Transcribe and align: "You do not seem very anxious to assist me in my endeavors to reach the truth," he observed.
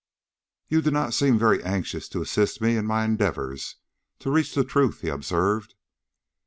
"You 0.67 0.81
do 0.81 0.89
not 0.89 1.13
seem 1.13 1.37
very 1.37 1.61
anxious 1.63 2.09
to 2.09 2.23
assist 2.23 2.59
me 2.59 2.75
in 2.75 2.87
my 2.87 3.05
endeavors 3.05 3.75
to 4.17 4.31
reach 4.31 4.55
the 4.55 4.63
truth," 4.63 5.01
he 5.01 5.09
observed. 5.09 5.75